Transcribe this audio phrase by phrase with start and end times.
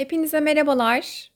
[0.00, 1.30] Hepinize merhabalar.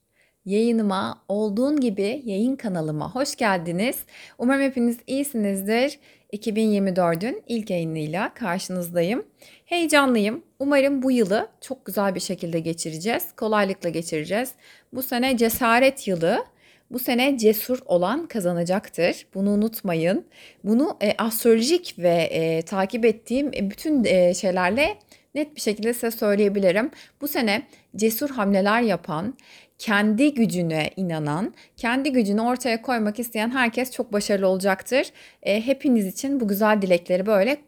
[0.45, 3.97] Yayınıma, olduğun gibi yayın kanalıma hoş geldiniz.
[4.39, 5.99] Umarım hepiniz iyisinizdir.
[6.33, 9.27] 2024'ün ilk yayınıyla karşınızdayım.
[9.65, 10.43] Heyecanlıyım.
[10.59, 13.33] Umarım bu yılı çok güzel bir şekilde geçireceğiz.
[13.37, 14.53] Kolaylıkla geçireceğiz.
[14.93, 16.45] Bu sene cesaret yılı.
[16.91, 19.27] Bu sene cesur olan kazanacaktır.
[19.35, 20.25] Bunu unutmayın.
[20.65, 24.97] Bunu e, astrolojik ve e, takip ettiğim e, bütün e, şeylerle
[25.35, 26.91] net bir şekilde size söyleyebilirim.
[27.21, 27.63] Bu sene
[27.97, 29.35] cesur hamleler yapan,
[29.79, 35.07] kendi gücüne inanan, kendi gücünü ortaya koymak isteyen herkes çok başarılı olacaktır.
[35.43, 37.59] E, hepiniz için bu güzel dilekleri böyle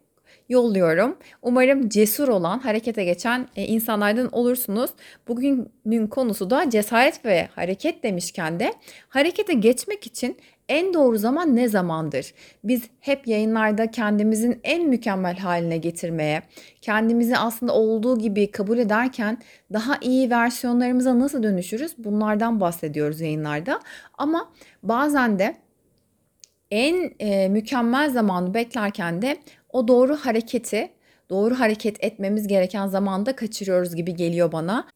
[0.49, 1.19] yolluyorum.
[1.43, 4.91] Umarım cesur olan, harekete geçen e, insanlardan olursunuz.
[5.29, 8.75] Bugünün konusu da cesaret ve hareket demişken de
[9.09, 10.37] harekete geçmek için
[10.69, 12.35] en doğru zaman ne zamandır?
[12.65, 16.43] Biz hep yayınlarda kendimizin en mükemmel haline getirmeye,
[16.81, 19.39] kendimizi aslında olduğu gibi kabul ederken
[19.73, 21.95] daha iyi versiyonlarımıza nasıl dönüşürüz?
[21.99, 23.81] Bunlardan bahsediyoruz yayınlarda.
[24.19, 25.57] Ama bazen de
[26.71, 29.37] en e, mükemmel zamanı beklerken de
[29.69, 30.89] o doğru hareketi,
[31.31, 34.89] doğru hareket etmemiz gereken zamanda kaçırıyoruz gibi geliyor bana.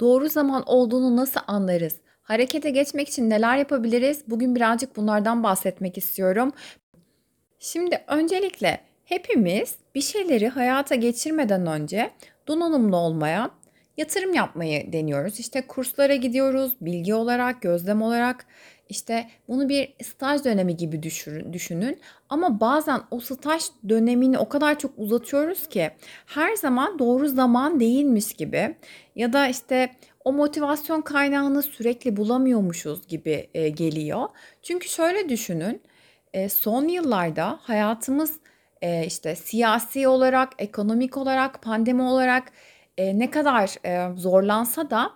[0.00, 1.94] Doğru zaman olduğunu nasıl anlarız?
[2.26, 4.22] Harekete geçmek için neler yapabiliriz?
[4.26, 6.52] Bugün birazcık bunlardan bahsetmek istiyorum.
[7.58, 12.10] Şimdi öncelikle hepimiz bir şeyleri hayata geçirmeden önce
[12.48, 13.50] donanımlı olmaya,
[13.96, 15.40] yatırım yapmayı deniyoruz.
[15.40, 18.46] İşte kurslara gidiyoruz, bilgi olarak, gözlem olarak.
[18.88, 21.02] İşte bunu bir staj dönemi gibi
[21.52, 22.00] düşünün.
[22.28, 25.90] Ama bazen o staj dönemini o kadar çok uzatıyoruz ki
[26.26, 28.74] her zaman doğru zaman değilmiş gibi
[29.16, 29.90] ya da işte
[30.26, 34.28] o motivasyon kaynağını sürekli bulamıyormuşuz gibi e, geliyor.
[34.62, 35.82] Çünkü şöyle düşünün,
[36.34, 38.40] e, son yıllarda hayatımız
[38.82, 42.52] e, işte siyasi olarak, ekonomik olarak, pandemi olarak
[42.98, 45.10] e, ne kadar e, zorlansa da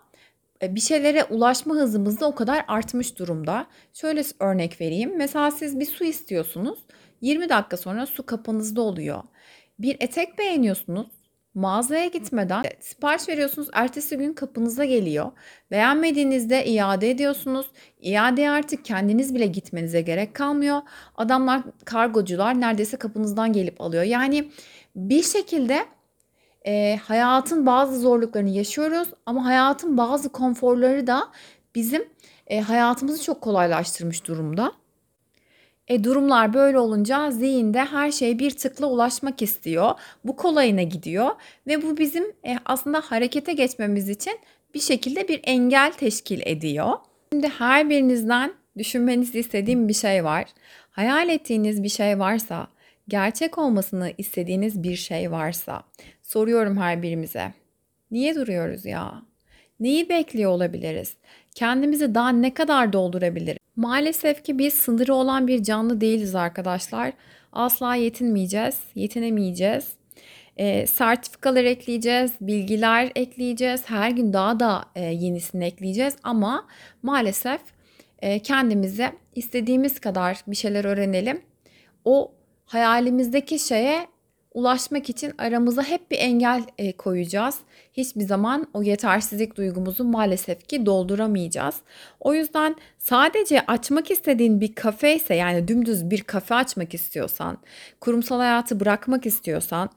[0.62, 3.67] e, bir şeylere ulaşma hızımız da o kadar artmış durumda.
[3.92, 5.17] Şöyle örnek vereyim.
[5.17, 6.79] Mesela siz bir su istiyorsunuz.
[7.20, 9.23] 20 dakika sonra su kapınızda oluyor.
[9.79, 11.20] Bir etek beğeniyorsunuz.
[11.55, 13.68] Mağazaya gitmeden sipariş veriyorsunuz.
[13.72, 15.33] Ertesi gün kapınıza geliyor.
[15.70, 17.66] Beğenmediğinizde iade ediyorsunuz.
[18.00, 20.83] İadeye artık kendiniz bile gitmenize gerek kalmıyor.
[21.16, 24.02] Adamlar, kargocular neredeyse kapınızdan gelip alıyor.
[24.02, 24.50] Yani
[24.96, 25.86] bir şekilde
[26.66, 31.28] e, hayatın bazı zorluklarını yaşıyoruz ama hayatın bazı konforları da
[31.74, 32.08] bizim
[32.46, 34.80] e, hayatımızı çok kolaylaştırmış durumda.
[35.90, 39.90] E durumlar böyle olunca zihinde her şey bir tıkla ulaşmak istiyor.
[40.24, 41.30] Bu kolayına gidiyor
[41.67, 44.39] ve bu bizim e, aslında harekete geçmemiz için
[44.74, 46.92] bir şekilde bir engel teşkil ediyor.
[47.33, 50.45] Şimdi her birinizden düşünmenizi istediğim bir şey var.
[50.90, 52.67] Hayal ettiğiniz bir şey varsa,
[53.08, 55.83] gerçek olmasını istediğiniz bir şey varsa
[56.22, 57.52] soruyorum her birimize.
[58.11, 59.22] Niye duruyoruz ya?
[59.80, 61.14] Neyi bekliyor olabiliriz?
[61.55, 63.58] Kendimizi daha ne kadar doldurabiliriz?
[63.77, 67.13] Maalesef ki biz sınırı olan bir canlı değiliz arkadaşlar.
[67.52, 69.89] Asla yetinmeyeceğiz, yetinemeyeceğiz.
[70.57, 73.83] E, sertifikalar ekleyeceğiz, bilgiler ekleyeceğiz.
[73.86, 76.67] Her gün daha da e, yenisini ekleyeceğiz ama
[77.02, 77.61] maalesef
[78.23, 81.42] e, kendimize istediğimiz kadar bir şeyler öğrenelim.
[82.05, 82.33] O
[82.64, 84.07] hayalimizdeki şeye
[84.55, 87.58] ulaşmak için aramıza hep bir engel e, koyacağız.
[87.92, 91.74] Hiçbir zaman o yetersizlik duygumuzu maalesef ki dolduramayacağız.
[92.20, 97.58] O yüzden sadece açmak istediğin bir kafe ise yani dümdüz bir kafe açmak istiyorsan,
[98.00, 99.90] kurumsal hayatı bırakmak istiyorsan,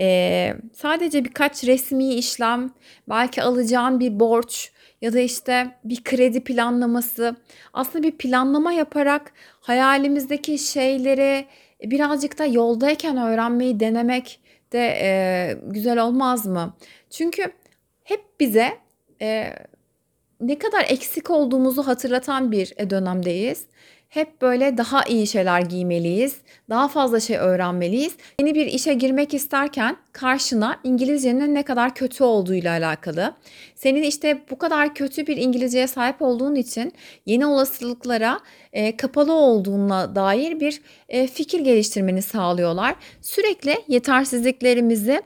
[0.00, 2.70] e, sadece birkaç resmi işlem,
[3.08, 7.36] belki alacağın bir borç ya da işte bir kredi planlaması,
[7.72, 11.46] aslında bir planlama yaparak hayalimizdeki şeyleri
[11.82, 14.40] birazcık da yoldayken öğrenmeyi denemek
[14.72, 15.10] de e,
[15.62, 16.74] güzel olmaz mı?
[17.10, 17.52] Çünkü
[18.04, 18.78] hep bize
[19.22, 19.54] e,
[20.40, 23.66] ne kadar eksik olduğumuzu hatırlatan bir dönemdeyiz
[24.08, 26.36] hep böyle daha iyi şeyler giymeliyiz,
[26.70, 28.16] daha fazla şey öğrenmeliyiz.
[28.40, 33.34] Yeni bir işe girmek isterken karşına İngilizcenin ne kadar kötü olduğuyla alakalı.
[33.74, 36.92] Senin işte bu kadar kötü bir İngilizceye sahip olduğun için
[37.26, 38.40] yeni olasılıklara
[38.72, 42.94] e, kapalı olduğuna dair bir e, fikir geliştirmeni sağlıyorlar.
[43.22, 45.22] Sürekli yetersizliklerimizi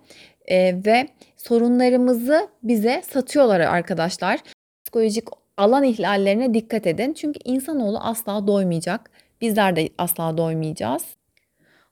[0.46, 4.40] e, ve sorunlarımızı bize satıyorlar arkadaşlar.
[4.84, 7.12] Psikolojik alan ihlallerine dikkat edin.
[7.12, 9.10] Çünkü insanoğlu asla doymayacak.
[9.40, 11.02] Bizler de asla doymayacağız.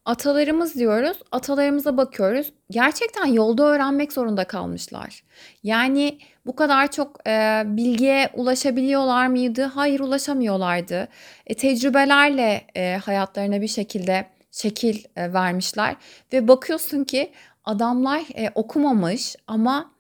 [0.05, 2.53] Atalarımız diyoruz, atalarımıza bakıyoruz.
[2.71, 5.23] Gerçekten yolda öğrenmek zorunda kalmışlar.
[5.63, 9.63] Yani bu kadar çok e, bilgiye ulaşabiliyorlar mıydı?
[9.63, 11.09] Hayır ulaşamıyorlardı.
[11.47, 15.97] E, tecrübelerle e, hayatlarına bir şekilde şekil e, vermişler.
[16.33, 17.33] Ve bakıyorsun ki
[17.65, 19.91] adamlar e, okumamış ama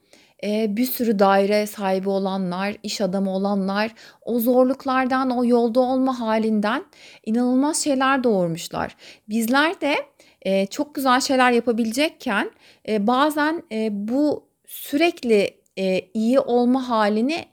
[0.43, 3.91] eee, bir sürü daire sahibi olanlar, iş adamı olanlar
[4.23, 6.85] o zorluklardan, o yolda olma halinden
[7.27, 8.97] inanılmaz şeyler doğurmuşlar.
[9.29, 9.95] Bizler de
[10.45, 12.51] eee, çok güzel şeyler yapabilecekken
[12.89, 17.45] eee, bazen eee, bu sürekli eee, iyi olma halini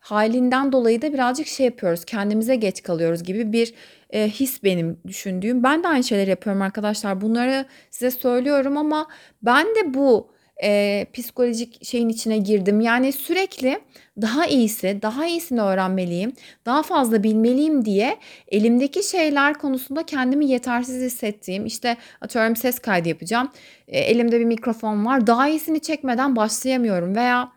[0.00, 3.74] halinden dolayı da birazcık şey yapıyoruz, kendimize geç kalıyoruz gibi bir
[4.12, 5.62] eee, his benim düşündüğüm.
[5.62, 7.20] Ben de aynı şeyleri yapıyorum arkadaşlar.
[7.20, 9.06] Bunları size söylüyorum ama
[9.42, 10.30] ben de bu
[10.62, 12.80] eee, psikolojik şeyin içine girdim.
[12.80, 13.78] Yani sürekli
[14.22, 16.32] daha iyisi, daha iyisini öğrenmeliyim,
[16.66, 18.16] daha fazla bilmeliyim diye
[18.48, 23.50] elimdeki şeyler konusunda kendimi yetersiz hissettiğim, işte atıyorum ses kaydı yapacağım,
[23.88, 27.52] e, elimde bir mikrofon var, daha iyisini çekmeden başlayamıyorum veya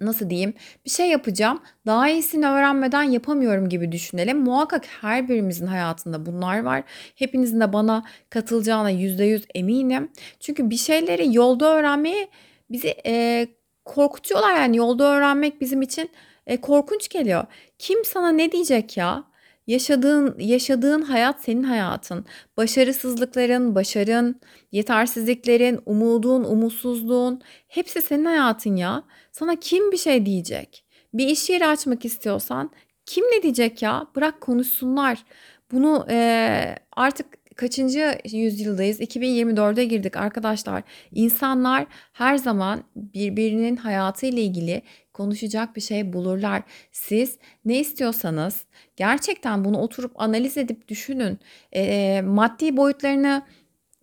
[0.00, 0.54] nasıl diyeyim,
[0.84, 4.38] bir şey yapacağım, daha iyisini öğrenmeden yapamıyorum gibi düşünelim.
[4.38, 6.82] Muhakkak her birimizin hayatında bunlar var.
[7.14, 10.12] Hepinizin de bana katılacağına %100 eminim.
[10.40, 12.28] Çünkü bir şeyleri yolda öğrenmeyi
[12.70, 13.48] bizi eee,
[13.84, 16.10] korkutuyorlar yani yolda öğrenmek bizim için
[16.46, 17.44] e, korkunç geliyor.
[17.78, 19.24] Kim sana ne diyecek ya?
[19.68, 22.24] Yaşadığın yaşadığın hayat senin hayatın.
[22.56, 24.40] Başarısızlıkların, başarın,
[24.72, 29.02] yetersizliklerin, umudun, umutsuzluğun hepsi senin hayatın ya.
[29.32, 30.84] Sana kim bir şey diyecek?
[31.14, 32.70] Bir iş yeri açmak istiyorsan
[33.06, 34.06] kim ne diyecek ya?
[34.16, 35.24] Bırak konuşsunlar.
[35.72, 37.26] Bunu eee, artık
[37.56, 39.00] kaçıncı yüzyıldayız?
[39.00, 40.82] 2024'e girdik arkadaşlar.
[41.12, 44.82] İnsanlar her zaman birbirinin hayatı ile ilgili
[45.18, 46.62] konuşacak bir şey bulurlar.
[46.92, 48.64] Siz ne istiyorsanız
[48.96, 51.38] gerçekten bunu oturup analiz edip düşünün.
[51.72, 53.42] Eee, maddi boyutlarını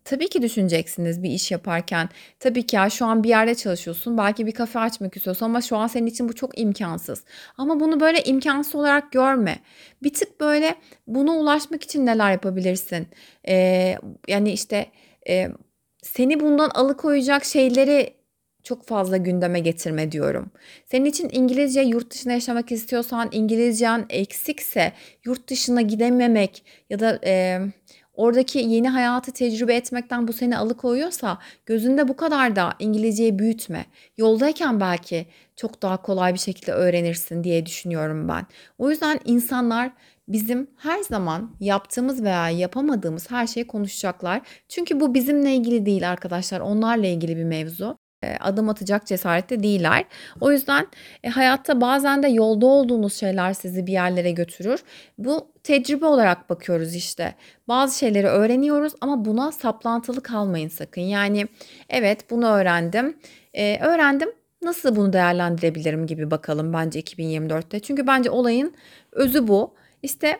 [0.06, 2.09] Tabii ki düşüneceksiniz bir iş yaparken.
[2.39, 4.17] Tabii ki ya şu an bir yerde çalışıyorsun.
[4.17, 7.23] Belki bir kafe açmak istiyorsun ama şu an senin için bu çok imkansız.
[7.57, 9.59] Ama bunu böyle imkansız olarak görme.
[10.03, 10.75] Bir tık böyle
[11.07, 13.07] buna ulaşmak için neler yapabilirsin?
[13.47, 13.97] Ee,
[14.27, 14.85] yani işte
[15.29, 15.47] e,
[16.03, 18.13] seni bundan alıkoyacak şeyleri
[18.65, 20.51] çok fazla gündeme getirme diyorum.
[20.85, 24.94] Senin için İngilizce yurt dışında yaşamak istiyorsan, İngilizcen eksikse
[25.25, 27.59] yurt dışına gidememek ya da e,
[28.13, 33.85] oradaki yeni hayatı tecrübe etmekten bu seni alıkoyuyorsa gözünde bu kadar da İngilizceyi büyütme.
[34.17, 35.25] Yoldayken belki
[35.56, 38.45] çok daha kolay bir şekilde öğrenirsin diye düşünüyorum ben.
[38.77, 39.91] O yüzden insanlar
[40.27, 44.41] bizim her zaman yaptığımız veya yapamadığımız her şeyi konuşacaklar.
[44.69, 47.97] Çünkü bu bizimle ilgili değil arkadaşlar, onlarla ilgili bir mevzu
[48.39, 50.06] adım atacak cesarette değiller.
[50.42, 50.88] O yüzden
[51.24, 54.83] e, hayatta bazen de yolda olduğunuz şeyler sizi bir yerlere götürür.
[55.18, 57.36] Bu tecrübe olarak bakıyoruz işte.
[57.68, 61.01] Bazı şeyleri öğreniyoruz ama buna saplantılı kalmayın sakın.
[61.01, 61.48] Yani
[61.89, 63.18] evet bunu öğrendim.
[63.54, 64.30] Ee, öğrendim
[64.62, 67.80] nasıl bunu değerlendirebilirim gibi bakalım bence 2024'te.
[67.80, 68.74] Çünkü bence olayın
[69.12, 69.74] özü bu.
[70.04, 70.39] İşte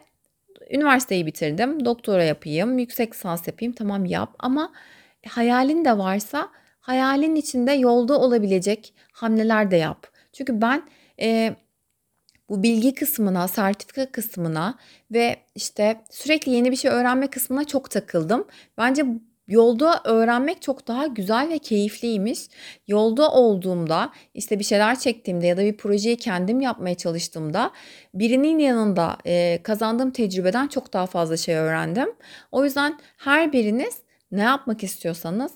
[0.72, 4.72] üniversiteyi bitirdim, doktora yapayım, yüksek lisans yapayım tamam yap ama
[5.28, 6.50] hayalin de varsa
[6.86, 10.08] hayalin içinde yolda olabilecek hamleler de yap.
[10.34, 10.84] Çünkü ben
[11.22, 11.56] e,
[12.50, 14.78] bu bilgi kısmına, sertifika kısmına
[15.12, 18.48] ve işte sürekli yeni bir şey öğrenme kısmına çok takıldım.
[18.78, 19.06] Bence
[19.48, 22.40] yolda öğrenmek çok daha güzel ve keyifliymiş.
[22.88, 27.72] Yolda olduğumda, işte bir şeyler çektiğimde ya da bir projeyi kendim yapmaya çalıştığımda
[28.14, 32.10] birinin yanında e, kazandığım tecrübeden çok daha fazla şey öğrendim.
[32.52, 33.98] O yüzden her biriniz
[34.32, 35.52] ne yapmak istiyorsanız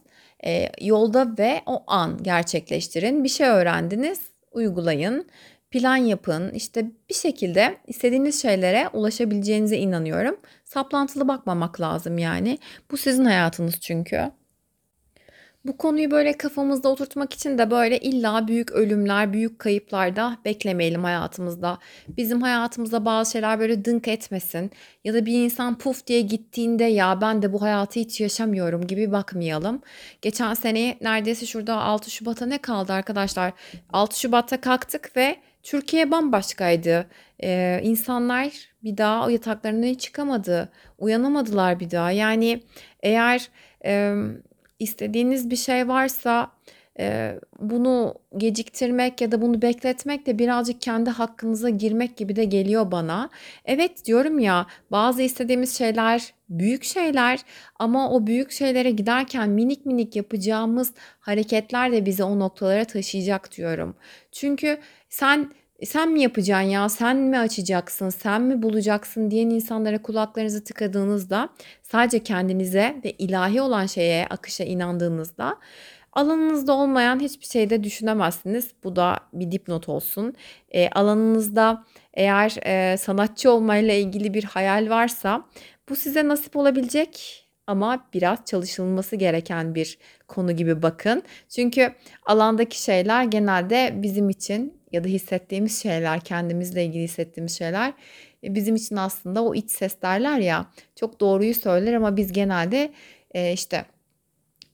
[0.45, 3.23] e, yolda ve o an gerçekleştirin.
[3.23, 4.19] Bir şey öğrendiniz,
[4.51, 5.27] uygulayın,
[5.71, 6.51] plan yapın.
[6.51, 10.39] İşte bir şekilde istediğiniz şeylere ulaşabileceğinize inanıyorum.
[10.65, 12.57] Saplantılı bakmamak lazım yani.
[12.91, 14.31] Bu sizin hayatınız çünkü.
[15.65, 21.03] Bu konuyu böyle kafamızda oturtmak için de böyle illa büyük ölümler, büyük kayıplar da beklemeyelim
[21.03, 21.77] hayatımızda.
[22.07, 24.71] Bizim hayatımızda bazı şeyler böyle dınk etmesin
[25.03, 29.11] ya da bir insan puf diye gittiğinde ya ben de bu hayatı hiç yaşamıyorum gibi
[29.11, 29.81] bakmayalım.
[30.21, 33.53] Geçen sene neredeyse şurada 6 Şubat'a ne kaldı arkadaşlar?
[33.93, 37.07] 6 Şubat'ta kalktık ve Türkiye bambaşkaydı.
[37.43, 38.51] Ee, insanlar
[38.83, 40.69] bir daha yataklarından çıkamadı.
[40.97, 42.11] Uyanamadılar bir daha.
[42.11, 42.63] Yani
[43.03, 43.49] eğer
[43.85, 44.13] e,
[44.79, 46.51] istediğiniz bir şey varsa
[46.99, 52.91] e, bunu geciktirmek ya da bunu bekletmek de birazcık kendi hakkınıza girmek gibi de geliyor
[52.91, 53.29] bana.
[53.65, 57.39] Evet diyorum ya bazı istediğimiz şeyler büyük şeyler
[57.79, 63.95] ama o büyük şeylere giderken minik minik yapacağımız hareketler de bizi o noktalara taşıyacak diyorum.
[64.31, 64.77] Çünkü
[65.09, 65.51] sen
[65.85, 71.49] sen mi yapacaksın ya, sen mi açacaksın, sen mi bulacaksın diyen insanlara kulaklarınızı tıkadığınızda
[71.83, 75.57] sadece kendinize ve ilahi olan şeye, akışa inandığınızda
[76.13, 78.71] alanınızda olmayan hiçbir şeyde düşünemezsiniz.
[78.83, 80.33] Bu da bir dipnot olsun.
[80.71, 81.83] E, alanınızda
[82.13, 85.45] eğer e, sanatçı olmayla ilgili bir hayal varsa
[85.89, 89.97] bu size nasip olabilecek ama biraz çalışılması gereken bir
[90.27, 91.23] konu gibi bakın.
[91.49, 91.93] Çünkü
[92.25, 97.93] alandaki şeyler genelde bizim için ya da hissettiğimiz şeyler, kendimizle ilgili hissettiğimiz şeyler
[98.43, 102.91] e, bizim için aslında o iç ses derler ya çok doğruyu söyler ama biz genelde
[103.33, 103.85] e, işte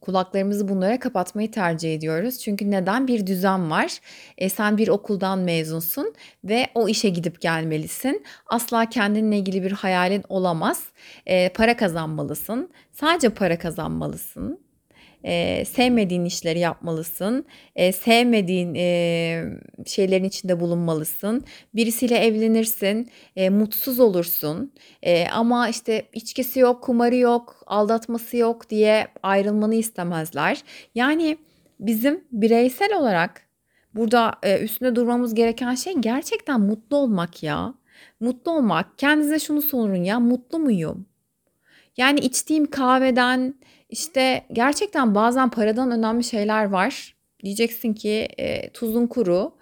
[0.05, 2.39] kulaklarımızı bunlara kapatmayı tercih ediyoruz.
[2.39, 3.07] Çünkü neden?
[3.07, 3.99] Bir düzen var.
[4.37, 8.23] E, sen bir okuldan mezunsun ve o işe gidip gelmelisin.
[8.47, 10.83] Asla kendinle ilgili bir hayalin olamaz.
[11.25, 12.69] E, para kazanmalısın.
[12.91, 14.64] Sadece para kazanmalısın
[15.25, 17.45] e, sevmediğin işleri yapmalısın.
[17.75, 19.43] E, sevmediğin e,
[19.85, 21.43] şeylerin içinde bulunmalısın.
[21.75, 24.73] Birisiyle evlenirsin, e, mutsuz olursun.
[25.03, 30.63] E, ama işte içkisi yok, kumarı yok, aldatması yok diye ayrılmanı istemezler.
[30.95, 31.37] Yani
[31.79, 33.41] bizim bireysel olarak
[33.95, 37.73] burada e, üstünde durmamız gereken şey gerçekten mutlu olmak ya.
[38.19, 38.97] Mutlu olmak.
[38.97, 41.05] Kendinize şunu sorun ya, mutlu muyum?
[41.97, 43.55] Yani içtiğim kahveden,
[43.95, 47.15] işte gerçekten bazen paradan önemli şeyler var.
[47.43, 49.55] Diyeceksin ki e, tuzun kuru.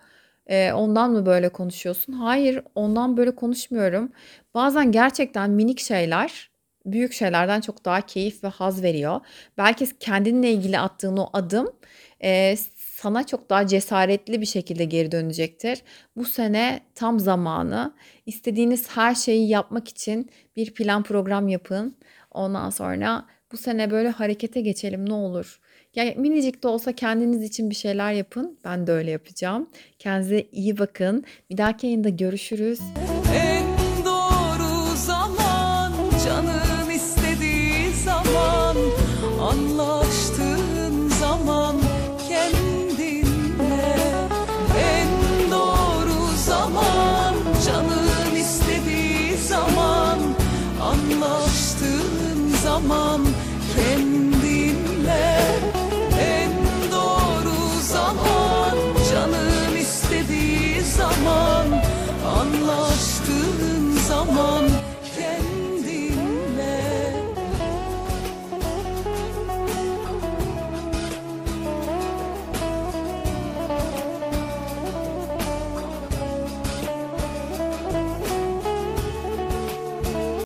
[0.48, 2.14] E, ondan mı böyle konuşuyorsun?
[2.14, 4.12] Hayır, ondan böyle konuşmuyorum.
[4.54, 6.50] Bazen gerçekten minik şeyler
[6.86, 9.22] büyük şeylerden çok daha keyif ve haz veriyor.
[9.58, 11.68] Belki kendinle ilgili attığın o adım
[12.24, 15.82] e, sana çok daha cesaretli bir şekilde geri dönecektir.
[16.16, 17.94] Bu sene tam zamanı.
[18.26, 21.98] İstediğiniz her şeyi yapmak için bir plan program yapın.
[22.32, 25.60] Ondan sonra bu sene böyle harekete geçelim ne olur.
[25.96, 28.60] Yani minicik de olsa kendiniz için bir şeyler yapın.
[28.64, 29.70] Ben de öyle yapacağım.
[30.00, 31.24] Kendinize iyi bakın.
[31.50, 32.80] Bir dahaki yayında görüşürüz.